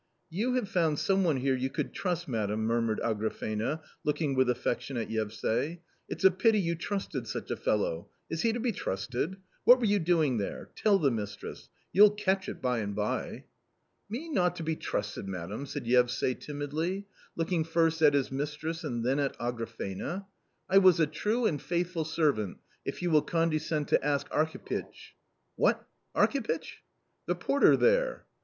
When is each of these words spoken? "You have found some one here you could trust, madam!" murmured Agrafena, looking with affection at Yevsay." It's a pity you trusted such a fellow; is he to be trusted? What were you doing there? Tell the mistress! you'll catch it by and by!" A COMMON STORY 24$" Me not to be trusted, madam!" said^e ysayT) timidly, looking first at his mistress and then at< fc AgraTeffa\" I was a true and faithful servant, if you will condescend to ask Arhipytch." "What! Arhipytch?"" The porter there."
"You 0.31 0.55
have 0.55 0.67
found 0.67 0.97
some 0.97 1.23
one 1.23 1.37
here 1.37 1.55
you 1.55 1.69
could 1.69 1.93
trust, 1.93 2.27
madam!" 2.27 2.65
murmured 2.65 2.99
Agrafena, 3.03 3.81
looking 4.03 4.33
with 4.33 4.49
affection 4.49 4.97
at 4.97 5.09
Yevsay." 5.11 5.79
It's 6.09 6.23
a 6.23 6.31
pity 6.31 6.59
you 6.59 6.73
trusted 6.73 7.27
such 7.27 7.51
a 7.51 7.55
fellow; 7.55 8.09
is 8.27 8.41
he 8.41 8.51
to 8.51 8.59
be 8.59 8.71
trusted? 8.71 9.37
What 9.63 9.77
were 9.79 9.85
you 9.85 9.99
doing 9.99 10.39
there? 10.39 10.71
Tell 10.75 10.97
the 10.97 11.11
mistress! 11.11 11.69
you'll 11.93 12.09
catch 12.09 12.49
it 12.49 12.63
by 12.63 12.79
and 12.79 12.95
by!" 12.95 13.03
A 13.21 13.21
COMMON 13.21 13.29
STORY 13.29 13.41
24$" 13.41 13.43
Me 14.17 14.29
not 14.29 14.55
to 14.55 14.63
be 14.63 14.75
trusted, 14.75 15.27
madam!" 15.27 15.65
said^e 15.65 15.85
ysayT) 15.85 16.39
timidly, 16.39 17.05
looking 17.35 17.63
first 17.63 18.01
at 18.01 18.15
his 18.15 18.31
mistress 18.31 18.83
and 18.83 19.05
then 19.05 19.19
at< 19.19 19.37
fc 19.37 19.53
AgraTeffa\" 19.59 20.25
I 20.71 20.79
was 20.79 20.99
a 20.99 21.05
true 21.05 21.45
and 21.45 21.61
faithful 21.61 22.05
servant, 22.05 22.57
if 22.83 23.03
you 23.03 23.11
will 23.11 23.21
condescend 23.21 23.87
to 23.89 24.03
ask 24.03 24.27
Arhipytch." 24.29 25.13
"What! 25.57 25.87
Arhipytch?"" 26.15 26.77
The 27.27 27.35
porter 27.35 27.77
there." 27.77 28.25